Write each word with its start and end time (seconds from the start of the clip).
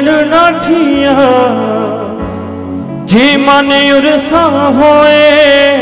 ਜਣ 0.00 0.28
ਨਾਠੀਆਂ। 0.28 1.14
ਜੇ 3.04 3.36
ਮਨ 3.36 3.72
ਉਰਸਾ 3.92 4.42
ਹੋਏ, 4.70 5.78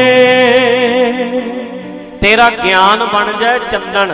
ਤੇਰਾ 2.21 2.49
ਗਿਆਨ 2.63 3.05
ਬਣ 3.13 3.31
ਜਾਏ 3.39 3.59
ਚੰਦਨ, 3.71 4.13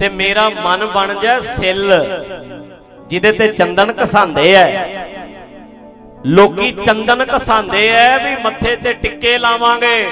ਤੇ 0.00 0.08
ਮੇਰਾ 0.08 0.48
ਮਨ 0.64 0.86
ਬਣ 0.86 1.14
ਜਾਏ 1.22 1.40
ਸਿੱਲ, 1.48 1.92
ਜਿਹਦੇ 3.06 3.32
ਤੇ 3.32 3.48
ਚੰਦਨ 3.48 3.92
ਘਸਾਉਂਦੇ 4.04 4.52
ਐ 4.54 4.66
ਲੋਕੀ 6.26 6.70
ਚੰਦਨ 6.86 7.24
ਘਸਾਉਂਦੇ 7.36 7.88
ਐ 7.88 8.16
ਵੀ 8.18 8.34
ਮੱਥੇ 8.42 8.74
ਤੇ 8.76 8.92
ਟਿੱਕੇ 8.92 9.36
ਲਾਵਾਂਗੇ। 9.38 10.06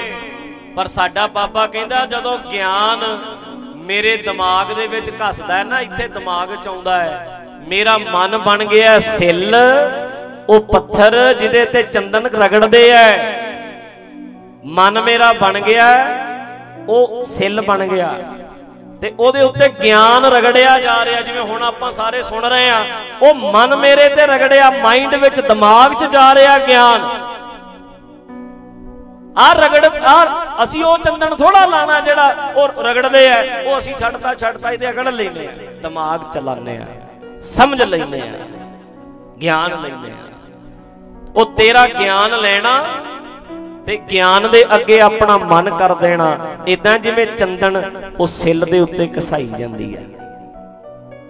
ਪਰ 0.77 0.87
ਸਾਡਾ 0.87 1.27
ਬਾਬਾ 1.27 1.67
ਕਹਿੰਦਾ 1.67 2.05
ਜਦੋਂ 2.07 2.37
ਗਿਆਨ 2.53 3.01
ਮੇਰੇ 3.87 4.17
ਦਿਮਾਗ 4.17 4.73
ਦੇ 4.73 4.87
ਵਿੱਚ 4.87 5.11
ਘਸਦਾ 5.11 5.57
ਹੈ 5.57 5.65
ਨਾ, 5.65 5.81
ਇੱਥੇ 5.81 6.09
ਦਿਮਾਗ 6.09 6.55
ਚ 6.55 6.69
ਆਉਂਦਾ 6.69 7.03
ਹੈ। 7.03 7.41
ਮੇਰਾ 7.69 7.97
ਮਨ 7.99 8.39
ਬਣ 8.39 8.65
ਗਿਆ 8.65 8.99
ਸਿੱਲ, 9.01 9.55
ਉਹ 10.49 10.61
ਪੱਥਰ 10.63 11.17
ਜਿਹਦੇ 11.33 11.65
ਤੇ 11.65 11.83
ਚੰਦਨ 11.83 12.27
ਰਗੜਦੇ 12.35 12.89
ਐ 12.91 13.17
ਮਨ 14.67 15.01
ਮੇਰਾ 15.01 15.33
ਬਣ 15.33 15.61
ਗਿਆ, 15.61 15.89
ਉਹ 16.89 17.23
ਸਿੱਲ 17.25 17.61
ਬਣ 17.61 17.87
ਗਿਆ। 17.87 18.15
ਤੇ 19.05 19.13
ਉਹਦੇ 19.19 19.41
ਉੱਤੇ 19.43 19.69
ਗਿਆਨ 19.83 20.25
ਰਗੜਿਆ 20.25 20.79
ਜਾ 20.81 21.05
ਰਿਹਾ, 21.05 21.21
ਜਿਵੇਂ 21.21 21.43
ਹੁਣ 21.43 21.63
ਆਪਾਂ 21.63 21.91
ਸਾਰੇ 21.93 22.23
ਸੁਣ 22.23 22.45
ਰਹੇ 22.45 22.69
ਆ 22.71 22.85
ਉਹ 23.23 23.35
ਮਨ 23.53 23.75
ਮੇਰੇ 23.77 24.09
ਤੇ 24.09 24.27
ਰਗੜਿਆ 24.27 24.71
ਮਾਈਂਡ 24.83 25.15
ਵਿੱਚ 25.15 25.41
ਦਿਮਾਗ 25.41 25.95
'ਚ 25.95 26.05
ਜਾ 26.13 26.35
ਰਿਹਾ 26.35 26.59
ਗਿਆਨ। 26.59 27.05
ਆ 29.39 29.53
ਰਗੜ 29.55 29.85
ਆ 29.85 30.15
ਅਸੀਂ 30.65 30.85
ਉਹ 30.85 30.99
ਚੰਦਨ 30.99 31.35
ਥੋੜਾ 31.37 31.65
ਲਾਣਾ 31.67 32.01
ਜਿਹੜਾ 32.01 32.53
ਉਹ 32.57 32.83
ਰਗੜਦੇ 32.83 33.27
ਆ, 33.29 33.43
ਉਹ 33.65 33.79
ਅਸੀਂ 33.79 33.95
ਛੱਡਤਾ 33.95 34.35
ਛੱਡਤਾ, 34.35 34.71
ਇਹਦੇ 34.71 34.91
ਅਗੜ 34.91 35.09
ਲੈਨੇ 35.09 35.47
ਆ। 35.47 35.53
ਦਿਮਾਗ 35.83 36.31
ਚਲਾਉਂਦੇ 36.35 36.77
ਆ, 36.77 36.87
ਸਮਝ 37.49 37.83
ਲੈਨੇ 37.83 38.21
ਆ, 38.21 38.47
ਗਿਆਨ 39.43 39.81
ਲੈਨੇ 39.83 40.13
ਆ। 40.13 40.33
ਉਹ 41.37 41.53
ਤੇਰਾ 41.57 41.87
ਗਿਆਨ 41.89 42.41
ਲੈਣਾ 42.41 42.83
ਤੇ 43.87 43.99
ਗਿਆਨ 44.11 44.51
ਦੇ 44.51 44.65
ਅੱਗੇ 44.75 45.01
ਆਪਣਾ 45.01 45.37
ਮਨ 45.39 45.71
ਕਰ 45.71 45.95
ਦੇਣਾ 45.95 46.37
ਇਦਾਂ 46.67 46.99
ਜਿਵੇਂ 46.99 47.27
ਚੰਦਨ 47.27 47.83
ਉਹ 48.21 48.27
ਸਿੱਲ 48.27 48.67
ਦੇ 48.71 48.81
ਉੱਤੇ 48.81 49.09
ਘਸਾਈ 49.19 49.51
ਜਾਂਦੀ 49.59 49.97
ਹੈ। 49.97 50.03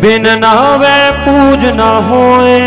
ਬਿਨ 0.01 0.39
ਨਾਵੇ 0.39 1.11
ਪੂਜ 1.25 1.65
ਨਾ 1.65 2.01
ਹੋਏ। 2.01 2.59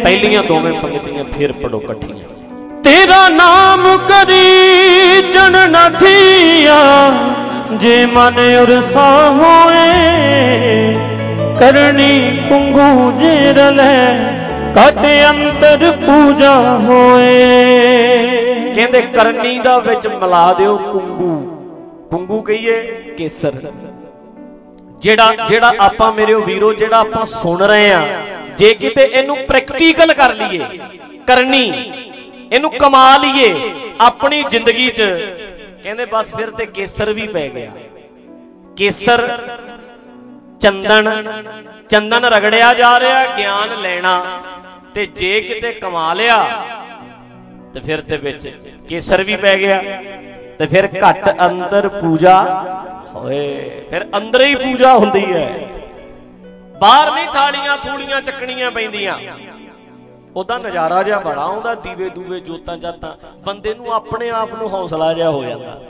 ਪਹਿਲੀਆਂ 0.00 0.42
ਦੋਵੇਂ 0.42 0.72
ਪੰਕਤੀਆਂ 0.72 1.24
ਫੇਰ 1.24 1.52
ਪੜੋ 1.52 1.80
ਇਕੱਠੀਆਂ। 1.80 2.82
ਤੇਰਾ 2.82 3.28
ਨਾਮ 3.28 3.96
ਕਰੀ 3.96 5.22
ਜਨ 5.34 5.56
ਨਠੀਆ 5.70 6.76
ਜੇ 7.72 8.06
ਮਨ 8.06 8.38
ਉਰਸਾ 8.62 9.08
ਹੋਏ 9.30 10.95
ਕਰਨੀ 11.60 12.10
ਕੁੰਗੂ 12.48 13.10
ਜੇਰ 13.20 13.58
ਲੈ 13.72 14.14
ਕਟ 14.76 14.98
ਅੰਤਰ 15.28 15.90
ਪੂਜਾ 15.96 16.54
ਹੋਏ। 16.78 17.34
ਕਹਿੰਦੇ 18.74 19.00
ਕਰਨੀ 19.14 19.58
ਦਾ 19.58 19.78
ਵਿੱਚ 19.78 20.06
ਮਿਲਾ 20.06 20.52
ਦਿਓ 20.52 20.76
ਕੁੰਗੂ। 20.82 21.30
ਕੁੰਗੂ 22.10 22.40
ਕਹੀਏ 22.42 22.80
ਕੇਸਰ। 23.18 23.54
ਜਿਹੜਾ 25.00 25.34
ਜਿਹੜਾ 25.48 25.72
ਆਪਾਂ 25.80 26.12
ਮੇਰੇ 26.12 26.34
ਵੀਰੋ, 26.36 26.72
ਜਿਹੜਾ 26.74 26.98
ਆਪਾਂ 26.98 27.24
ਸੁਣ 27.26 27.62
ਰਹੇ 27.62 27.90
ਆ 27.92 28.02
ਜੇ 28.58 28.72
ਕਿਤੇ 28.74 29.02
ਇਹਨੂੰ 29.04 29.36
ਪ੍ਰੈਕਟੀਕਲ 29.48 30.12
ਕਰ 30.12 30.34
ਲਈਏ, 30.34 30.78
ਕਰਨੀ, 31.26 31.72
ਇਹਨੂੰ 32.52 32.70
ਕਮਾ 32.72 33.16
ਲਈਏ 33.16 33.54
ਆਪਣੀ 34.00 34.42
ਜ਼ਿੰਦਗੀ 34.50 34.88
'ਚ, 34.88 35.02
ਕਹਿੰਦੇ 35.82 36.04
ਬਸ 36.04 36.34
ਫਿਰ 36.36 36.50
ਤੇ 36.50 36.66
ਕੇਸਰ 36.66 37.12
ਵੀ 37.12 37.26
ਪੈ 37.28 37.48
ਗਿਆ। 37.48 37.70
ਕੇਸਰ 38.76 39.28
ਚੰਦਨ 40.60 41.32
ਚੰਦਨ 41.88 42.24
ਰਗੜਿਆ 42.24 42.72
ਜਾ 42.74 42.98
ਰਿਹਾ, 43.00 43.26
ਗਿਆਨ 43.36 43.80
ਲੈਣਾ, 43.80 44.22
ਤੇ 44.94 45.06
ਜੇ 45.06 45.40
ਕਿਤੇ 45.40 45.72
ਕਮਾ 45.72 46.12
ਲਿਆ, 46.14 46.42
ਤੇ 47.74 47.80
ਫਿਰ 47.80 48.00
ਤੇ 48.00 48.16
ਵਿੱਚ 48.16 48.48
ਕੇਸਰ 48.88 49.22
ਵੀ 49.22 49.36
ਪੈ 49.36 49.56
ਗਿਆ, 49.56 49.82
ਤੇ 50.58 50.66
ਫਿਰ 50.66 50.88
ਘੱਟ 51.02 51.28
ਅੰਦਰ 51.46 51.88
ਪੂਜਾ 51.88 52.36
ਹੋਏ, 53.14 53.82
ਫਿਰ 53.90 54.06
ਅੰਦਰ 54.16 54.40
ਹੀ 54.40 54.54
ਪੂਜਾ 54.54 54.94
ਹੁੰਦੀ 54.94 55.24
ਹੈ। 55.32 55.68
ਬਾਹਰ 56.80 57.10
ਨਹੀਂ 57.12 57.26
ਥਾਲੀਆਂ 57.26 57.76
ਥੂਲੀਆਂ 57.76 58.20
ਚੱਕਣੀਆਂ 58.20 58.70
ਪੈਂਦੀਆਂ। 58.70 59.18
ਉਹਦਾ 60.36 60.58
ਨਜ਼ਾਰਾ 60.58 61.02
ਜਿਹਾ 61.02 61.18
ਬੜਾ 61.18 61.42
ਆਉਂਦਾ, 61.42 61.74
ਦੀਵੇ 61.74 62.08
ਦੂਵੇ 62.08 62.40
ਜੋਤਾਂ 62.40 62.76
ਜਾਤਾਂ, 62.76 63.12
ਬੰਦੇ 63.44 63.74
ਨੂੰ 63.74 63.94
ਆਪਣੇ 63.94 64.30
ਆਪ 64.30 64.54
ਨੂੰ 64.54 64.68
ਹੌਸਲਾ 64.68 65.12
ਜਿਹਾ 65.14 65.30
ਹੋ 65.30 65.44
ਜਾਂਦਾ। 65.44 65.80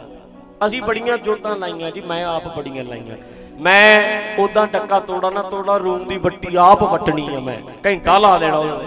ਅਸੀਂ 0.66 0.82
ਬੜੀਆਂ 0.82 1.18
ਜੋਤਾਂ 1.18 1.56
ਲਾਈਆਂ 1.56 1.90
ਜੀ, 1.90 2.00
ਮੈਂ 2.00 2.24
ਆਪ 2.24 2.56
ਬੜੀਆਂ 2.56 2.84
ਲਾਈਆਂ। 2.84 3.16
ਮੈਂ 3.58 4.02
ਉਦਾਂ 4.38 4.66
ਟੱਕਾ 4.66 4.98
ਤੋੜਾ 5.00 5.30
ਨਾ 5.30 5.42
ਤੋੜਾ, 5.42 5.76
ਰੂਮ 5.76 6.04
ਦੀ 6.08 6.18
ਬੱਟੀ 6.18 6.56
ਆਪ 6.56 6.82
ਵਟਣੀ 6.82 7.34
ਆ 7.34 7.40
ਮੈਂ। 7.40 7.58
ਘੰਟਾ 7.86 8.18
ਲਾ 8.18 8.36
ਦੇਣਾ 8.38 8.58
ਉਹਦੇ 8.58 8.86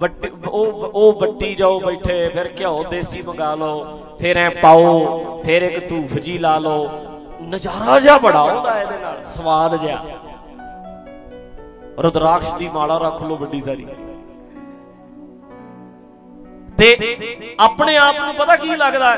ਬੱਟੀ 0.00 0.30
ਉਹ 0.46 0.90
ਉਹ 0.94 1.12
ਬੱਟੀ 1.20 1.54
ਜਾਓ 1.54 1.78
ਬੈਠੇ, 1.80 2.28
ਫਿਰ 2.28 2.50
ਘਿਓ 2.60 2.84
ਦੇਸੀ 2.84 3.22
ਮੰਗਾ 3.22 3.54
ਲਓ, 3.54 3.98
ਫਿਰ 4.20 4.36
ਐ 4.36 4.48
ਪਾਓ, 4.48 5.42
ਫਿਰ 5.44 5.62
ਇੱਕ 5.62 5.88
ਧੂਫ 5.88 6.18
ਜੀ 6.18 6.38
ਲਾ 6.38 6.58
ਲਓ। 6.58 6.88
ਨਜ਼ਾਰਾ 7.42 7.98
ਜਿਹਾ 8.00 8.18
ਬੜਾ 8.18 8.38
ਆਉਂਦਾ 8.38 8.80
ਇਹਦੇ 8.80 8.98
ਨਾਲ, 8.98 9.24
ਸਵਾਦ 9.24 9.76
ਜਿਹਾ। 9.76 10.04
ਰੁਦਰਾਕਸ਼ 11.98 12.54
ਦੀ 12.54 12.68
ਮਾਲਾ 12.68 12.98
ਰੱਖ 12.98 13.22
ਲਓ 13.22 13.36
ਵੱਡੀ 13.36 13.60
ਸਾਰੀ। 13.60 13.86
ਤੇ 16.78 17.56
ਆਪਣੇ 17.60 17.96
ਆਪ 17.96 18.18
ਨੂੰ 18.20 18.34
ਪਤਾ 18.34 18.56
ਕੀ 18.56 18.76
ਲੱਗਦਾ 18.76 19.16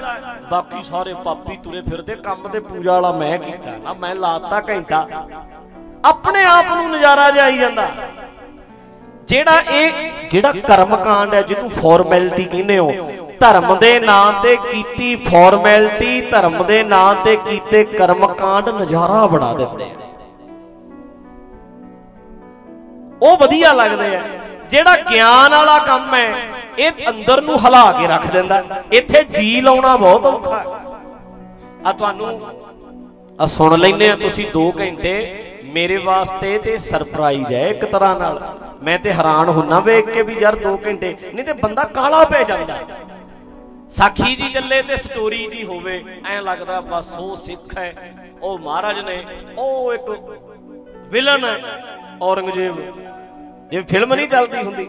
ਬਾਕੀ 0.51 0.83
ਸਾਰੇ 0.83 1.15
ਪਾਪੀ 1.15 1.57
ਤੁਰੇ 1.57 1.81
ਫਿਰਦੇ, 1.81 2.15
ਕੰਮ 2.15 2.49
ਤੇ 2.49 2.61
ਪੂਜਾ 2.61 2.93
ਵਾਲਾ 2.93 3.13
ਮੈਂ 3.13 3.39
ਕੀਤਾ। 3.39 3.77
ਨਾ 3.77 3.93
ਮੈਂ 3.93 4.15
ਲਾਤਾ 4.15 4.61
ਘੰਟਾ। 4.69 5.07
ਆਪਣੇ 6.05 6.45
ਆਪ 6.45 6.67
ਨੂੰ 6.67 6.91
ਨਜ਼ਾਰਾ 6.91 7.31
ਜਿਹਾ 7.31 7.45
ਆਈ 7.45 7.59
ਜਾਂਦਾ। 7.59 7.89
ਜਿਹੜਾ 9.25 9.61
ਇਹ, 9.61 10.11
ਜਿਹੜਾ 10.31 10.53
ਕਰਮ 10.69 10.97
ਕਾਂਡ 10.97 11.35
ਹੈ, 11.35 11.43
ਜਿਹਨੂੰ 11.43 11.71
ਫਾਰਮੈਲਿਟੀ 11.71 12.45
ਕਹਿੰਦੇ 12.45 12.79
ਹੋ, 12.79 12.93
ਧਰਮ 13.41 13.75
ਦੇ 13.79 13.99
ਨਾਂ 14.01 14.33
ਤੇ 14.43 14.57
ਕੀਤੀ 14.71 15.15
ਫਾਰਮੈਲਿਟੀ 15.17 16.21
ਧਰਮ 16.21 16.65
ਦੇ 16.65 16.83
ਨਾਂ 16.83 17.15
ਤੇ 17.15 17.37
ਕੀਤੇ 17.37 17.85
ਕਰਮ 17.85 18.27
ਕਾਂਡ 18.35 18.69
ਨਜ਼ਾਰਾ 18.69 19.27
ਬਣਾ 19.27 19.53
ਦਿੰਦੇ 19.55 19.85
ਆ। 19.85 20.09
ਉਹ 23.23 23.37
ਵਧੀਆ 23.37 23.73
ਲੱਗਦੇ 23.73 24.17
ਆ। 24.17 24.23
ਜਿਹੜਾ 24.71 24.97
ਗਿਆਨ 24.97 25.55
ਵਾਲਾ 25.55 25.79
ਕੰਮ 25.79 26.15
ਹੈ 26.15 26.35
ਇਹ 26.79 27.09
ਅੰਦਰ 27.09 27.41
ਨੂੰ 27.43 27.59
ਹਿਲਾ 27.65 27.91
ਕੇ 27.93 28.07
ਰੱਖ 28.07 28.31
ਦਿੰਦਾ। 28.33 28.63
ਇੱਥੇ 28.93 29.23
ਜੀ 29.31 29.61
ਲਾਉਣਾ 29.61 29.97
ਬਹੁਤ 29.97 30.27
ਔਖਾ 30.27 30.65
ਆ 31.87 31.93
ਤੁਹਾਨੂੰ 31.93 32.41
ਆ 33.39 33.47
ਸੁਣ 33.47 33.79
ਲੈਨੇ 33.79 34.09
ਆ 34.11 34.17
ਤੁਸੀਂ 34.17 34.47
2 34.53 34.71
ਘੰਟੇ। 34.81 35.13
ਮੇਰੇ 35.75 35.97
ਵਾਸਤੇ 35.97 36.59
ਤੇ 36.59 36.77
ਸਰਪ੍ਰਾਈਜ਼ 36.79 37.53
ਹੈ 37.53 37.67
ਇੱਕ 37.69 37.85
ਤਰ੍ਹਾਂ 37.85 38.19
ਨਾਲ। 38.19 38.41
ਮੈਂ 38.83 38.99
ਤੇ 38.99 39.13
ਹੈਰਾਨ 39.13 39.49
ਹੁੰਨਾ 39.49 39.79
ਵੇਖ 39.81 40.09
ਕੇ 40.11 40.23
ਵੀ 40.23 40.37
ਯਾਰ 40.41 40.57
2 40.57 40.77
ਘੰਟੇ। 40.87 41.15
ਨਹੀਂ 41.25 41.45
ਤੇ 41.45 41.53
ਬੰਦਾ 41.53 41.85
ਕਾਲਾ 41.95 42.25
ਪੈ 42.25 42.43
ਜਾਂਦਾ। 42.45 42.79
ਸਾਖੀ 43.91 44.35
ਜੀ 44.37 44.49
ਚੱਲੇ 44.53 44.81
ਤੇ 44.83 44.97
ਸਟੋਰੀ 44.97 45.47
ਜੀ 45.47 45.65
ਹੋਵੇ, 45.65 46.03
ਐਂ 46.27 46.41
ਲੱਗਦਾ 46.43 46.81
ਬਸ 46.81 47.17
ਉਹ 47.19 47.37
ਸਿੱਖ 47.37 47.77
ਹੈ, 47.79 48.15
ਉਹ 48.43 48.59
ਮਹਾਰਾਜ 48.59 48.99
ਨੇ, 48.99 49.23
ਉਹ 49.59 49.93
ਇੱਕ 49.95 50.11
ਵਿਲਨ 51.11 51.45
ਹੈ, 51.45 51.57
ਔਰੰਗਜ਼ੇਬ। 52.23 52.77
ਜਿਵੇਂ 53.71 53.85
ਫਿਲਮ 53.87 54.15
ਨਹੀਂ 54.15 54.29
ਚੱਲਦੀ 54.29 54.63
ਹੁੰਦੀ। 54.63 54.89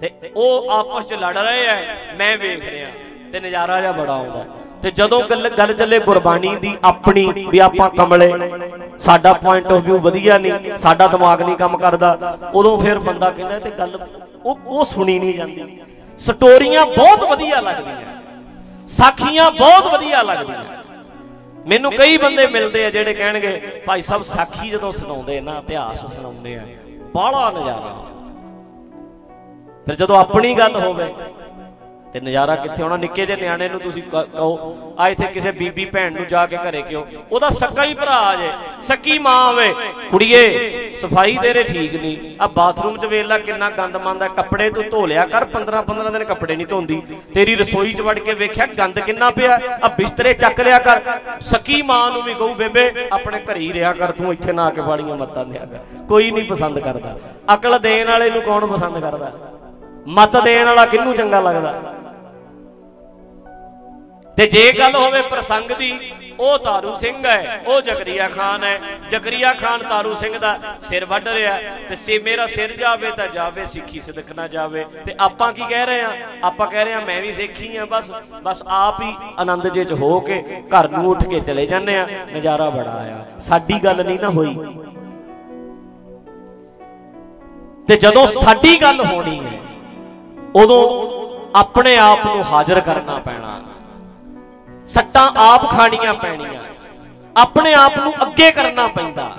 ਤੇ 0.00 0.10
ਉਹ 0.36 0.70
ਆਪਸ 0.70 1.06
ਚ 1.06 1.14
ਲੜ 1.14 1.38
ਰਹੇ 1.38 1.66
ਐ, 1.66 1.76
ਮੈਂ 2.16 2.38
ਵੇਖ 2.38 2.68
ਰਿਹਾ। 2.68 2.88
ਤੇ 3.32 3.40
ਨਜ਼ਾਰਾ 3.40 3.80
ਜਿਹਾ 3.80 3.92
ਬੜਾ 3.92 4.12
ਆਉਂਦਾ। 4.12 4.44
ਤੇ 4.82 4.90
ਜਦੋਂ 4.90 5.22
ਗੱਲ 5.22 5.48
ਗੱਲ 5.48 5.72
ਚੱਲੇ 5.72 5.98
ਗੁਰਬਾਣੀ 5.98 6.56
ਦੀ 6.56 6.76
ਆਪਣੀ, 6.84 7.46
ਵੀ 7.48 7.58
ਆਪਾਂ 7.58 7.90
ਕਮਲੇ, 7.90 8.32
ਸਾਡਾ 8.98 9.32
ਪੁਆਇੰਟ 9.32 9.66
ਆਫ 9.66 9.80
View 9.80 9.98
ਵਧੀਆ 9.98 10.38
ਨਹੀਂ, 10.38 10.78
ਸਾਡਾ 10.78 11.06
ਦਿਮਾਗ 11.06 11.42
ਨਹੀਂ 11.42 11.56
ਕੰਮ 11.56 11.76
ਕਰਦਾ, 11.76 12.38
ਉਦੋਂ 12.54 12.78
ਫਿਰ 12.78 12.98
ਬੰਦਾ 12.98 13.30
ਕਹਿੰਦਾ 13.30 13.58
ਤੇ 13.58 13.70
ਗੱਲ 13.70 13.98
ਉਹ 14.44 14.58
ਉਹ 14.66 14.84
ਸੁਣੀ 14.84 15.18
ਨਹੀਂ 15.18 15.34
ਜਾਂਦੀ। 15.34 15.80
ਸਟੋਰੀਆਂ 16.18 16.86
ਬਹੁਤ 16.86 17.24
ਵਧੀਆ 17.24 17.60
ਲੱਗਦੀਆਂ। 17.60 18.86
ਸਾਖੀਆਂ 18.88 19.50
ਬਹੁਤ 19.50 19.92
ਵਧੀਆ 19.92 20.22
ਲੱਗਦੀਆਂ। 20.22 20.64
ਮੈਨੂੰ 21.66 21.92
ਕਈ 21.92 22.16
ਬੰਦੇ 22.16 22.46
ਮਿਲਦੇ 22.46 22.84
ਆ 22.84 22.90
ਜਿਹੜੇ 22.90 23.14
ਕਹਿਣਗੇ, 23.14 23.82
ਭਾਈ 23.86 24.02
ਸਾਹਿਬ, 24.02 24.22
ਸਾਖੀ 24.22 24.70
ਜਦੋਂ 24.70 24.92
ਸੁਣਾਉਂਦੇ 24.92 25.40
ਨਾ, 25.40 25.58
ਇਤਿਹਾਸ 25.58 26.06
ਸੁਣਾਉਂਦੇ 26.06 26.56
ਆ, 26.56 26.66
ਬਾਹਲਾ 27.14 27.50
ਨਜ਼ਾਰਾ 27.50 27.96
ਫਿਰ 29.88 29.96
ਜਦੋਂ 29.96 30.16
ਆਪਣੀ 30.16 30.54
ਗੱਲ 30.54 30.76
ਹੋਵੇ, 30.76 31.14
ਤੇ 32.12 32.20
ਨਜ਼ਾਰਾ 32.20 32.56
ਕਿੱਥੇ 32.56 32.82
ਆਉਣਾ 32.82 32.96
ਨਿੱਕੇ 32.96 33.26
ਜਿਹੇ 33.26 33.40
ਨਿਆਣੇ 33.40 33.68
ਨੂੰ 33.68 33.80
ਤੁਸੀਂ 33.80 34.02
ਕ- 34.02 34.28
ਕਹੋ 34.36 34.76
ਆ 34.98 35.08
ਇੱਥੇ 35.08 35.26
ਕਿਸੇ 35.26 35.52
ਬੀਬੀ 35.52 35.84
ਭੈਣ 35.84 36.12
ਨੂੰ 36.12 36.26
ਜਾ 36.26 36.46
ਕੇ 36.46 36.56
ਘਰੇ 36.56 36.82
ਕਿਉਂ? 36.82 37.04
ਉਹਦਾ 37.32 37.50
ਸੱਕਾ 37.50 37.84
ਹੀ 37.84 37.94
ਭਰਾ 37.94 38.10
ਆ 38.10 38.36
ਜੇ, 38.36 38.50
ਸੱਕੀ 38.82 39.18
ਮਾਂ 39.18 39.52
ਹੋਵੇ। 39.52 39.74
ਕੁੜੀਏ, 40.10 40.94
ਸਫ਼ਾਈ 41.02 41.38
ਤੇਰੇ 41.42 41.62
ਠੀਕ 41.62 41.94
ਨਹੀਂ। 41.94 42.36
ਆ 42.42 42.46
ਬਾਥਰੂਮ 42.46 42.96
'ਚ 42.96 43.04
ਵੇਖ 43.04 43.26
ਲੈ 43.26 43.38
ਕਿੰਨਾ 43.38 43.70
ਗੰਦ 43.70 43.96
ਮੰਦਾ 43.96 44.28
ਕੱਪੜੇ 44.28 44.70
ਤੂੰ 44.70 44.84
ਧੋ 44.90 45.06
ਲਿਆ 45.06 45.26
ਕਰ 45.26 45.44
15 45.44 45.82
15 45.82 46.10
ਦਿਨ 46.10 46.24
ਕੱਪੜੇ 46.24 46.56
ਨਹੀਂ 46.56 46.66
ਧੋਂਦੀ। 46.66 47.02
ਤੇਰੀ 47.34 47.56
ਰਸੋਈ 47.56 47.92
'ਚ 47.92 48.00
ਵੜ 48.00 48.18
ਕੇ 48.18 48.34
ਵੇਖਿਆ 48.34 48.66
ਗੰਦ 48.66 48.98
ਕਿੰਨਾ 48.98 49.30
ਪਿਆ। 49.30 49.60
ਆ 49.84 49.88
ਬਿਸਤਰੇ 49.88 50.34
ਚੱਕ 50.34 50.60
ਲਿਆ 50.60 50.78
ਕਰ। 50.78 51.00
ਸੱਕੀ 51.40 51.82
ਮਾਂ 51.82 52.10
ਨੂੰ 52.10 52.22
ਵੀ 52.22 52.34
ਕਹੂ, 52.34 52.54
ਬੇਬੇ, 52.54 53.08
ਆਪਣੇ 53.12 53.38
ਘਰੇ 53.38 53.60
ਹੀ 53.60 53.72
ਰਿਹਾ 53.72 53.92
ਕਰ, 53.92 54.10
ਤੂੰ 54.10 54.32
ਇੱਥੇ 54.32 54.52
ਨਾ 54.52 54.64
ਆ 54.64 54.70
ਕੇ 54.70 54.80
ਬਾੜੀਆਂ 54.80 55.16
ਮੱਤਾਂ 55.16 55.44
ਦਿਆ 55.44 55.64
ਕਰ। 55.64 55.78
ਕੋਈ 56.08 56.30
ਨਹੀਂ 56.30 56.48
ਪਸੰਦ 56.48 56.78
ਕਰਦਾ। 56.78 57.18
ਅਕਲ 57.54 57.78
ਦੇਣ 57.78 58.06
ਵਾਲੇ 58.08 58.30
ਨੂੰ 58.30 58.42
ਕੌਣ 58.42 58.66
ਪਸੰਦ 58.66 58.98
ਕਰਦਾ? 58.98 59.32
ਮਤ 60.08 60.36
ਦੇਣ 60.44 60.66
ਵਾਲਾ 60.66 60.86
ਕਿਹਨੂੰ 60.86 61.14
ਚੰਗਾ 61.14 61.40
ਲੱਗਦਾ? 61.40 61.94
ਤੇ 64.36 64.46
ਜੇ 64.46 64.72
ਗੱਲ 64.78 64.94
ਹੋਵੇ 64.96 65.22
ਪ੍ਰਸੰਗ 65.22 65.70
ਦੀ, 65.78 66.12
ਉਹ 66.40 66.58
ਤਾਰੂ 66.58 66.94
ਸਿੰਘ 66.94 67.26
ਹੈ, 67.26 67.62
ਉਹ 67.66 67.80
ਜਗਰੀਆ 67.80 68.28
ਖਾਨ 68.28 68.64
ਹੈ। 68.64 68.80
ਜਗਰੀਆ 69.10 69.52
ਖਾਨ 69.54 69.82
ਤਾਰੂ 69.82 70.14
ਸਿੰਘ 70.14 70.38
ਦਾ 70.38 70.58
ਸਿਰ 70.88 71.04
ਵੱਢ 71.04 71.28
ਰਿਹਾ 71.28 71.58
ਤੇ 71.88 71.96
ਸੇ 71.96 72.18
ਮੇਰਾ 72.18 72.46
ਸਿਰ 72.46 72.76
ਜਾਵੇ 72.76 73.10
ਤਾਂ 73.10 73.28
ਜਾਵੇ, 73.28 73.64
ਸਿੱਖੀ 73.66 74.00
ਸਿਦਕ 74.00 74.32
ਨਾ 74.32 74.46
ਜਾਵੇ। 74.48 74.84
ਤੇ 75.06 75.14
ਆਪਾਂ 75.20 75.52
ਕੀ 75.52 75.62
ਕਹਿ 75.70 75.86
ਰਹੇ 75.86 76.00
ਆ 76.02 76.10
ਆਪਾਂ 76.44 76.66
ਕਹਿ 76.66 76.84
ਰਹੇ 76.84 76.94
ਆ 76.94 77.00
ਮੈਂ 77.00 77.20
ਵੀ 77.22 77.32
ਸਿੱਖੀ 77.32 77.76
ਆ 77.76 77.86
ਬਸ 77.86 78.12
ਬਸ 78.42 78.62
ਆਪ 78.66 79.00
ਹੀ 79.02 79.14
ਆਨੰਦ 79.38 79.68
ਜੇ 79.68 79.84
ਚ 79.84 79.92
ਹੋ 79.92 80.20
ਕੇ 80.20 80.42
ਘਰ 80.68 80.88
ਨੂੰ 80.88 81.06
ਉੱਠ 81.10 81.24
ਕੇ 81.24 81.40
ਚਲੇ 81.40 81.66
ਜਾਂਦੇ 81.66 81.98
ਆ 81.98 82.06
ਨਜ਼ਾਰਾ 82.32 82.70
ਬੜਾ 82.70 82.90
ਆਇਆ। 82.90 83.24
ਸਾਡੀ 83.38 83.78
ਗੱਲ 83.84 84.04
ਨਹੀਂ 84.06 84.18
ਨਾ 84.20 84.28
ਹੋਈ। 84.28 84.54
ਤੇ 87.88 87.96
ਜਦੋਂ 87.96 88.26
ਸਾਡੀ 88.26 88.82
ਗੱਲ 88.82 89.04
ਹੋਣੀ 89.04 89.40
ਹੈ 89.44 89.67
ਉਦੋਂ 90.54 91.08
ਆਪਣੇ 91.58 91.98
ਆਪ 91.98 92.24
ਨੂੰ 92.24 92.44
ਹਾਜ਼ਰ 92.44 92.80
ਕਰਨਾ 92.80 93.18
ਪੈਣਾ। 93.18 93.62
ਸੱਟਾਂ 94.86 95.32
ਆਪ 95.36 95.68
ਖਾਣੀਆਂ 95.68 96.14
ਪੈਣੀਆਂ। 96.14 96.62
ਆਪਣੇ 97.36 97.74
ਆਪ 97.74 97.98
ਨੂੰ 97.98 98.14
ਅੱਗੇ 98.22 98.50
ਕਰਨਾ 98.50 98.86
ਪੈਂਦਾ। 98.86 99.36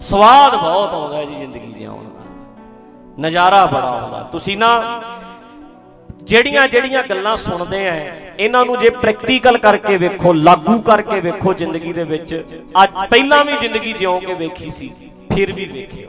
ਸਵਾਦ 0.00 0.56
ਬਹੁਤ 0.56 0.94
ਆਉਂਦਾ 0.94 1.16
ਹੈ 1.16 1.24
ਜੀ 1.24 1.34
ਜ਼ਿੰਦਗੀ 1.34 1.72
ਜਿਉਣ 1.72 2.04
ਦਾ। 2.04 2.22
ਨਜ਼ਾਰਾ 3.20 3.66
ਬੜਾ 3.66 3.88
ਆਉਂਦਾ। 3.88 4.28
ਤੁਸੀਂ 4.32 4.56
ਨਾ 4.56 5.02
ਜਿਹੜੀਆਂ 6.22 6.68
ਜਿਹੜੀਆਂ 6.68 7.02
ਗੱਲਾਂ 7.02 7.36
ਸੁਣਦੇ 7.36 7.88
ਆ, 7.88 8.16
ਇਹਨਾਂ 8.38 8.64
ਨੂੰ 8.64 8.78
ਜੇ 8.78 8.90
ਪ੍ਰੈਕਟੀਕਲ 8.90 9.58
ਕਰਕੇ 9.58 9.96
ਵੇਖੋ, 9.96 10.32
ਲਾਗੂ 10.32 10.82
ਕਰਕੇ 10.82 11.20
ਵੇਖੋ 11.20 11.52
ਜ਼ਿੰਦਗੀ 11.52 11.92
ਦੇ 11.92 12.04
ਵਿੱਚ, 12.04 12.44
ਅੱਜ 12.84 12.90
ਪਹਿਲਾਂ 13.10 13.44
ਵੀ 13.44 13.56
ਜ਼ਿੰਦਗੀ 13.56 13.92
ਜਿਉਂ 13.92 14.20
ਕੇ 14.20 14.34
ਵੇਖੀ 14.34 14.70
ਸੀ, 14.70 15.10
ਫਿਰ 15.34 15.52
ਵੀ 15.52 15.64
ਵੇਖਿਓ। 15.64 16.08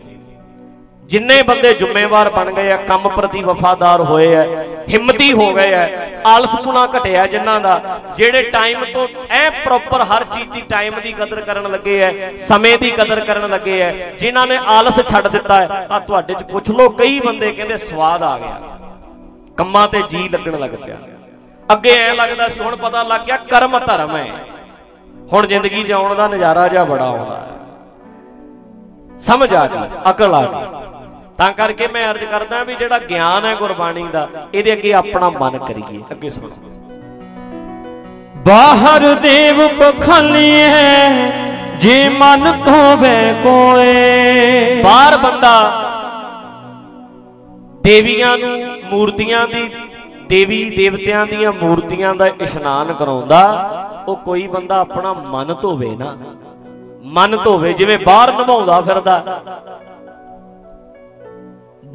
ਜਿੰਨੇ 1.06 1.42
ਬੰਦੇ 1.42 1.74
ਜ਼ਿੰਮੇਵਾਰ 1.74 2.30
ਬਣ 2.30 2.52
ਗਏ 2.52 2.72
ਆ, 2.72 2.76
ਕੰਮ 2.78 3.08
ਪ੍ਰਤੀ 3.10 3.42
ਵਫਾਦਾਰ 3.44 4.02
ਹੋਏ 4.02 4.36
ਆ, 4.36 4.44
ਹਿੰਮਤੀ 4.90 5.32
ਹੋ 5.34 5.54
ਗਏ 5.54 5.74
ਆ 5.74 5.88
ਆਲਸਪੁਣਾ 6.26 6.86
ਘਟਿਆ 6.88 7.26
ਜਿਨ੍ਹਾਂ 7.28 7.60
ਦਾ, 7.62 8.00
ਜਿਹੜੇ 8.18 8.42
ਟਾਈਮ 8.44 8.86
ਤੋਂ 8.86 9.08
ਐ 9.30 9.50
ਪ੍ਰੋਪਰ 9.50 10.04
ਹਰ 10.04 10.24
ਚੀਜ਼ 10.24 10.50
ਦੀ 10.52 10.62
ਟਾਈਮ 10.62 11.00
ਦੀ 11.02 11.12
ਕਦਰ 11.12 11.42
ਕਰਨ 11.42 11.72
ਲੱਗੇ 11.72 12.04
ਆ, 12.06 12.14
ਸਮੇਂ 12.38 12.78
ਦੀ 12.78 12.92
ਕਦਰ 12.92 13.20
ਕਰਨ 13.20 13.50
ਲੱਗੇ 13.50 13.84
ਆ, 13.84 13.92
ਜਿਨ੍ਹਾਂ 14.20 14.48
ਨੇ 14.48 14.58
ਆਲਸ 14.68 15.00
ਛੱਡ 15.08 15.28
ਦਿੱਤਾ 15.28 15.62
ਹੈ 15.62 15.88
ਆ 15.92 16.00
ਤੁਹਾਡੇ 16.00 16.34
ਚ 16.34 16.44
ਪੁੱਛ 16.44 16.70
ਲਓ, 16.70 16.90
ਕਈ 16.90 17.20
ਬੰਦੇ 17.20 17.52
ਕਹਿੰਦੇ 17.52 17.78
ਸਵਾਦ 17.78 18.24
ਆ 18.24 18.38
ਗਿਆ। 18.38 18.60
ਕੰਮਾਂ 19.58 19.88
ਤੇ 19.88 20.02
ਜੀ 20.10 20.30
ਲੱਗਣ 20.30 20.60
ਲੱਗ 20.60 20.72
ਪਿਆ। 20.86 20.98
ਅੱਗੇ 21.72 21.92
ਐ 21.92 22.14
ਲੱਗਦਾ 22.14 22.48
ਸੀ, 22.48 22.60
ਹੁਣ 22.60 22.76
ਪਤਾ 22.76 23.04
ਲੱਗ 23.04 23.22
ਗਿਆ 23.22 23.38
ਕਰਮ 23.38 23.80
ਧਰਮ 23.80 24.16
ਹੈ। 24.16 24.28
ਹੁਣ 25.34 25.48
ਜ਼ਿੰਦਗੀ 25.48 25.84
ਜਿਉਣ 25.84 26.16
ਦਾ 26.16 26.28
ਨਜ਼ਾਰਾ 26.28 26.68
ਜਿਹਾ 26.68 26.84
ਬੜਾ 26.84 27.06
ਆਉਂਦਾ। 27.06 27.36
ਹੈ 27.36 27.54
ਸਮਝ 29.20 29.54
ਆ 29.54 29.66
ਗਈ, 29.68 29.88
ਅਕਲ 30.10 30.36
ਆ 30.36 30.42
ਗਈ। 30.42 30.85
ਤਾਂ 31.38 31.52
ਕਰਕੇ 31.54 31.88
ਮੈਂ 31.88 32.10
ਅਰਜ਼ 32.12 32.24
ਕਰਦਾ 32.24 32.64
ਵੀ 32.64 32.76
ਜਿਹੜਾ 32.76 32.98
ਗਿਆਨ 33.00 33.46
ਹੈ 33.46 33.54
ਗੁਰਬਾਣੀ 33.56 34.04
ਦਾ 34.08 34.28
ਇਹਦੇ 34.54 34.74
ਅੱਗੇ 34.74 34.94
ਆਪਣਾ 34.94 35.30
ਮਨ 35.30 35.58
ਕਰੀਏ। 35.58 36.02
ਅੱਗੇ 36.12 36.30
ਸੁਣੋ। 36.30 36.50
ਬਾਹਰ 38.46 39.14
ਦੇਵ 39.16 39.68
ਪਖਲੀਏ 39.80 40.70
ਜੇ 41.80 41.98
ਮਨ 42.10 42.52
ਧੋਵੇ 42.66 43.34
ਕੋਏ 43.44 44.82
ਬਾਹਰ 44.84 45.18
ਬੰਦਾ 45.18 45.56
ਦੇਵੀਆਂ 47.84 48.38
ਨੂੰ 48.38 48.58
ਮੂਰਤੀਆਂ 48.92 49.48
ਦੀ 49.48 49.70
ਦੇਵੀ 50.30 50.64
ਦੇਵਤਿਆਂ 50.70 51.26
ਦੀਆਂ 51.26 51.52
ਮੂਰਤੀਆਂ 51.54 52.14
ਦਾ 52.16 52.28
ਇਸ਼ਨਾਨ 52.42 52.94
ਕਰਾਉਂਦਾ 52.94 53.42
ਉਹ 54.08 54.16
ਕੋਈ 54.16 54.48
ਬੰਦਾ 54.48 54.80
ਆਪਣਾ 54.80 55.14
ਮਨ 55.14 55.56
ਧੋਵੇ 55.62 55.96
ਨਾ। 55.96 56.18
ਮਨ 57.14 57.38
ਧੋਵੇ 57.44 57.74
ਜਿਵੇਂ 57.74 57.98
ਬਾਹਰ 57.98 58.32
ਨਵਾਉਂਦਾ 58.34 58.80
ਫਿਰਦਾ। 58.82 59.42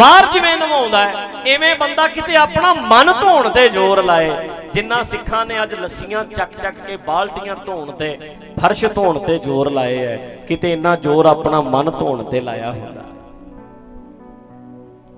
ਬਾਹਰ 0.00 0.26
ਜਿਵੇਂ 0.32 0.56
ਨਵਾਉਂਦਾ 0.56 0.98
ਹੈ, 1.06 1.12
ਐਵੇਂ 1.46 1.74
ਬੰਦਾ 1.76 2.06
ਕਿਤੇ 2.08 2.36
ਆਪਣਾ 2.36 2.72
ਮਨ 2.74 3.12
ਧੋਣ 3.20 3.48
ਤੇ 3.50 3.68
ਜ਼ੋਰ 3.68 4.02
ਲਾਏ। 4.04 4.30
ਜਿੰਨਾ 4.74 5.02
ਸਿੱਖਾਂ 5.02 5.44
ਨੇ 5.46 5.62
ਅੱਜ 5.62 5.74
ਲੱਸੀਆਂ 5.74 6.24
ਚੱਕ 6.26 6.52
ਚੱਕ 6.62 6.78
ਕੇ 6.86 6.96
ਬਾਲਟੀਆਂ 7.06 7.56
ਧੋਣ 7.66 7.90
ਤੇ, 7.92 8.16
ਫਰਸ਼ 8.60 8.84
ਧੋਣ 8.94 9.18
ਤੇ 9.18 9.38
ਜ਼ੋਰ 9.38 9.70
ਲਾਏ 9.70 10.04
ਐ 10.06 10.16
ਕਿਤੇ 10.48 10.72
ਇੰਨਾ 10.72 10.94
ਜ਼ੋਰ 10.96 11.26
ਆਪਣਾ 11.26 11.60
ਮਨ 11.60 11.90
ਧੋਣ 11.98 12.22
ਤੇ 12.24 12.40
ਲਾਇਆ 12.40 12.70
ਹੁੰਦਾ। 12.72 13.04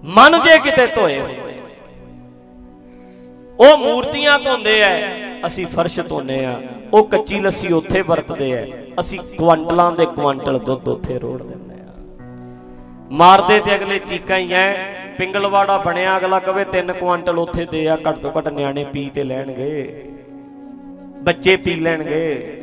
ਮਨ 0.02 0.40
ਜੇ 0.44 0.58
ਕਿਤੇ 0.58 0.86
ਧੋਏ 0.94 1.18
ਹੁੰਦੇ 1.20 1.60
ਉਹ 3.58 3.76
ਮੂਰਤੀਆਂ 3.78 4.38
ਧੋਂਦੇ 4.38 4.80
ਐ 4.82 5.46
ਅਸੀਂ 5.46 5.66
ਫਰਸ਼ 5.66 5.98
ਧੋਨੇ 6.00 6.44
ਆ, 6.44 6.60
ਉਹ 6.92 7.04
ਕੱਚੀ 7.06 7.40
ਲੱਸੀ 7.40 7.72
ਉੱਥੇ 7.72 8.02
ਵਰਤਦੇ 8.02 8.50
ਐ 8.52 8.66
ਅਸੀਂ 9.00 9.18
ਕੁਆਂਟਲਾਂ 9.38 9.90
ਦੇ 9.92 10.06
ਕੁਆਂਟਲ 10.06 10.58
ਦੁੱਧ 10.58 10.88
ਉੱਥੇ 10.88 11.18
ਰੋੜ 11.18 11.42
ਦਿੰਦੇ 11.42 11.71
ਆ 11.71 11.71
ਮਾਰਦੇ 13.12 13.60
ਤੇ 13.60 13.74
ਅਗਲੇ 13.74 13.98
ਚੀਕਾਂ 13.98 14.38
ਹੀ 14.38 14.52
ਐ। 14.52 14.72
ਪਿੰਗਲਵਾੜਾ 15.18 15.78
ਬਣਿਆ, 15.78 16.16
ਅਗਲਾ 16.16 16.38
ਕਵੇ 16.38 16.64
3 16.64 16.92
ਕੁਆਂਟਲ 16.92 17.38
ਉੱਥੇ 17.38 17.64
ਦੇ 17.64 17.88
ਆ, 17.88 17.98
ਘੱਟ 18.08 18.18
ਤੋਂ 18.18 18.32
ਘੱਟ 18.38 18.48
ਨਿਆਣੇ 18.48 18.84
ਪੀ 18.84 19.10
ਤੇ 19.14 19.24
ਲੈਣਗੇ। 19.24 20.04
ਬੱਚੇ 21.22 21.56
ਪੀ 21.56 21.74
ਲੈਣਗੇ। 21.74 22.58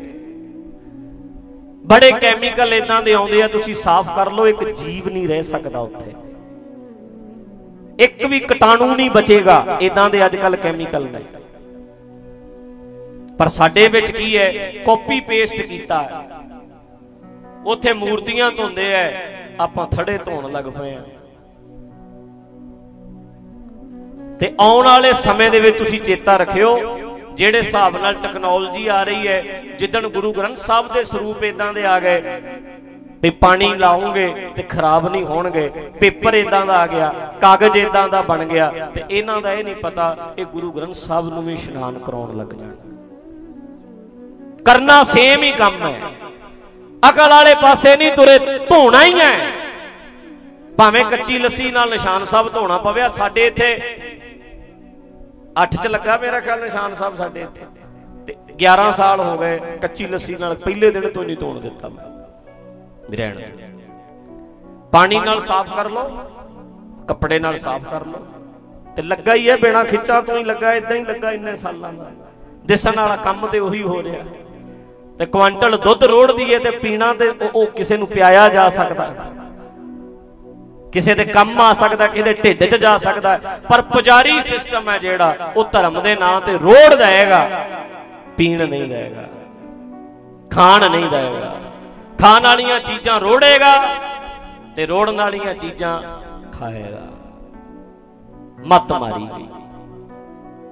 ਬੜੇ 1.86 2.12
ਕੈਮੀਕਲ 2.12 2.74
ਇਦਾਂ 2.74 3.02
ਦੇ 3.02 3.14
ਆਉਂਦੇ 3.14 3.42
ਆ, 3.42 3.48
ਤੁਸੀਂ 3.48 3.76
ਸਾਫ਼ 3.76 4.16
ਕਰ 4.16 4.32
ਲਓ, 4.32 4.48
ਇੱਕ 4.48 4.64
ਜੀਵ 4.70 5.10
ਨਹੀਂ 5.10 5.28
ਰਹਿ 5.28 5.44
ਸਕਦਾ 5.44 5.80
ਉੱਥੇ। 5.80 6.14
ਇੱਕ 8.04 8.26
ਵੀ 8.26 8.40
ਕੀਟਾਣੂ 8.40 8.96
ਨਹੀਂ 8.96 9.12
ਬਚੇਗਾ 9.12 9.78
ਇਦਾਂ 9.82 10.10
ਦੇ 10.10 10.26
ਅੱਜ 10.26 10.36
ਕੱਲ 10.36 10.56
ਕੈਮੀਕਲ 10.56 11.04
ਨੇ। 11.04 11.20
ਪਰ 13.38 13.48
ਸਾਡੇ 13.48 13.88
ਵਿੱਚ 13.88 14.12
ਕੀ 14.12 14.38
ਹੈ 14.38 14.52
ਕਾਪੀ 14.86 15.20
ਪੇਸਟ 15.20 15.62
ਕੀਤਾ। 15.62 16.02
ਹੈ 16.04 16.24
ਉੱਥੇ 17.66 17.94
ਮੂਰਤੀਆਂ 17.94 18.52
ਧੋਂਦੇ 18.52 18.94
ਐ 18.94 19.12
ਆਪਾਂ 19.60 19.88
ਥੜੇ 19.88 20.18
ਧੋਣ 20.18 20.52
ਲੱਗ 20.52 20.66
ਪਏ 20.66 20.94
ਆ। 20.96 21.02
ਤੇ 24.40 24.54
ਆਉਣ 24.60 24.86
ਵਾਲੇ 24.86 25.14
ਸਮੇਂ 25.14 25.50
ਦੇ 25.52 25.60
ਵਿੱਚ 25.60 25.78
ਤੁਸੀਂ 25.78 26.02
ਚੇਤਾ 26.02 26.38
ਰੱਖਿਓ, 26.38 26.80
ਜਿਹੜੇ 27.34 27.58
ਹਿਸਾਬ 27.58 27.96
ਨਾਲ 27.98 28.14
ਟੈਕਨੋਲੋਜੀ 28.14 28.88
ਆ 28.88 29.04
ਰਹੀ 29.04 29.28
ਹੈ, 29.28 29.64
ਜਿੱਦਣ 29.80 30.08
ਗੁਰੂ 30.08 30.34
ਗ੍ਰੰਥ 30.34 30.58
ਸਾਹਿਬ 30.58 30.94
ਦੇ 30.94 31.04
ਸਰੂਪ 31.04 31.44
ਇਦਾਂ 31.44 31.74
ਦੇ 31.74 31.86
ਆ 31.86 32.00
ਗਏ 32.00 32.42
ਵੀ 33.22 33.30
ਪਾਣੀ 33.30 33.74
ਲਾਉਂਗੇ 33.78 34.28
ਤੇ 34.56 34.64
ਖਰਾਬ 34.64 35.08
ਨਹੀਂ 35.10 35.26
ਹੋਣਗੇ, 35.26 35.70
ਪੇਪਰ 36.00 36.34
ਇਦਾਂ 36.34 36.66
ਦਾ 36.66 36.74
ਆ 36.74 36.88
ਗਿਆ, 36.88 37.14
ਕਾਗਜ਼ 37.42 37.78
ਇਦਾਂ 37.78 38.08
ਦਾ 38.10 38.22
ਬਣ 38.22 38.44
ਗਿਆ, 38.46 38.70
ਤੇ 38.94 39.04
ਇਹਨਾਂ 39.12 39.42
ਦਾ 39.42 39.54
ਇਹ 39.54 39.64
ਨਹੀਂ 39.64 39.76
ਪਤਾ 39.76 40.34
ਇਹ 40.38 40.46
ਗੁਰੂ 40.46 40.72
ਗ੍ਰੰਥ 40.72 40.96
ਸਾਹਿਬ 40.96 41.30
ਨੂੰ 41.30 41.44
ਵੀ 41.44 41.54
ਇਸ਼ਨਾਨ 41.54 42.00
ਕਰਾਉਣ 42.00 42.38
ਲੱਗ 42.38 42.54
ਜਾਣ। 42.54 42.76
ਕਰਨਾ 44.66 45.04
ਸੇਮ 45.04 45.44
ਹੀ 45.44 45.52
ਕੰਮ 45.52 45.84
ਹੈ। 45.84 46.00
ਅਕਲ 47.04 47.30
ਵਾਲੇ 47.30 47.54
ਪਾਸੇ 47.56 47.96
ਨਹੀਂ 47.96 48.12
ਤੁਰੇ, 48.12 48.38
ਧੋਣਾ 48.70 49.04
ਹੀ 49.04 49.20
ਹੈ। 49.20 49.34
ਭਾਵੇਂ 50.78 51.04
ਕੱਚੀ 51.06 51.38
ਲੱਸੀ 51.40 51.70
ਨਾਲ 51.72 51.90
ਨਿਸ਼ਾਨ 51.90 52.26
ਸਾਹਿਬ 52.26 52.50
ਧੋਣਾ 52.54 52.78
ਪਵੇ 52.78 53.08
ਸਾਡੇ 53.10 53.46
ਇੱਥੇ 53.48 53.70
8 55.62 55.78
ਚ 55.78 55.88
ਲੱਗਾ 55.88 56.18
ਮੇਰਾ 56.18 56.40
ਖਿਆਲ 56.40 56.62
ਨਿਸ਼ਾਨ 56.64 56.96
ਸਾਹਿਬ 56.96 57.16
ਸਾਡੇ 57.16 57.42
ਇੱਥੇ। 57.42 57.66
ਤੇ 58.28 58.36
11 58.58 58.92
ਸਾਲ 58.92 59.20
ਹੋ 59.20 59.38
ਗਏ 59.38 59.60
ਕੱਚੀ 59.82 60.08
ਲੱਸੀ 60.08 60.36
ਨਾਲ 60.36 60.56
ਪਹਿਲੇ 60.56 60.92
ਦਿਨ 60.92 61.10
ਤੋਂ 61.10 61.24
ਨਹੀਂ 61.24 61.38
ਧੋਣ 61.38 61.60
ਦਿੱਤਾ 61.60 61.90
ਮੈਂ। 61.90 62.06
ਰਹਿਣ 63.12 63.42
ਪਾਣੀ 64.92 65.20
ਨਾਲ 65.20 65.42
ਸਾਫ਼ 65.42 65.74
ਕਰ 65.76 65.90
ਲਓ, 65.90 66.10
ਕੱਪੜੇ 67.08 67.40
ਨਾਲ 67.40 67.58
ਸਾਫ਼ 67.60 67.86
ਕਰ 67.86 68.06
ਲਓ। 68.06 68.26
ਤੇ 68.96 69.02
ਲੱਗਾ 69.02 69.34
ਹੀ 69.34 69.50
ਹੈ, 69.50 69.56
ਬਿਨਾ 69.58 69.84
ਖਿੱਚਾਂ 69.84 70.22
ਤੋਂ 70.22 70.38
ਹੀ 70.38 70.44
ਲੱਗਾ 70.44 70.74
ਇਦਾਂ 70.74 70.96
ਹੀ 70.96 71.04
ਲੱਗਾ 71.04 71.32
ਇੰਨੇ 71.32 71.56
ਸਾਲਾਂ 71.56 71.94
ਦਾ। 71.94 72.12
ਦਿਸਣ 72.66 72.96
ਵਾਲਾ 72.96 73.16
ਕੰਮ 73.16 73.48
ਤੇ 73.48 73.60
ਉਹੀ 73.60 73.82
ਹੋ 73.84 74.02
ਰਿਹਾ। 74.04 74.24
ਤੇ 75.20 75.26
ਕੁਆਂਟਲ 75.26 75.78
ਦੁੱਧ 75.78 76.04
ਰੋੜ 76.04 76.32
ਦਈਏ 76.32 76.58
ਤੇ 76.60 76.72
ਪੀਣਾ 76.72 77.14
ਤੇ 77.14 77.32
ਉਹ 77.56 77.66
ਕਿਸੇ 77.68 77.98
ਨੂੰ 77.98 78.08
ਪਿਆਇਆ 78.08 78.48
ਜਾ 78.50 78.70
ਸਕਦਾ। 78.70 79.14
ਕਿਸੇ 80.92 81.14
ਦੇ 81.16 81.24
ਕੰਮ 81.26 81.60
ਆ 81.62 81.74
ਸਕਦਾ, 81.74 82.08
ਕਿਸੇ 82.08 82.24
ਦੇ 82.24 82.34
ਢਿੱਡ 82.34 82.64
'ਚ 82.64 82.76
ਜਾ 82.76 82.98
ਸਕਦਾ। 82.98 83.40
ਪਰ 83.70 83.82
ਪੁਜਾਰੀ 83.82 84.42
ਸਿਸਟਮ 84.42 84.90
ਹੈ 84.90 84.98
ਜਿਹੜਾ, 84.98 85.52
ਉਹ 85.58 85.66
ਧਰਮ 85.72 86.02
ਦੇ 86.02 86.16
ਨਾਂ 86.16 86.40
ਤੇ 86.42 86.58
ਰੋੜ 86.58 86.94
ਦੇਗਾ 86.96 87.50
ਪੀਣ 88.38 88.68
ਨਹੀਂ 88.70 88.88
ਦੇਗਾ 88.90 89.28
ਖਾਣ 90.52 90.90
ਨਹੀਂ 90.92 91.10
ਦੇਗਾ 91.10 91.56
ਖਾਣ 92.20 92.44
ਵਾਲੀਆਂ 92.44 92.80
ਚੀਜ਼ਾਂ 92.80 93.20
ਰੋੜੇਗਾ 93.20 93.74
ਤੇ 94.76 94.86
ਰੋੜਨ 94.86 95.22
ਵਾਲੀਆਂ 95.22 95.54
ਚੀਜ਼ਾਂ 95.54 96.02
ਖਾਏਗਾ। 96.52 97.06
ਮਤ 98.68 98.92
ਮਾਰੀ 98.94 99.28
ਗਈ। 99.38 99.48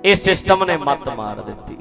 ਇਹ 0.05 0.15
ਸਿਸਟਮ 0.15 0.63
ਨੇ 0.63 0.77
ਮਤ 0.77 1.09
ਮਾਰ 1.09 1.41
ਦਿੱਤੀ। 1.41 1.77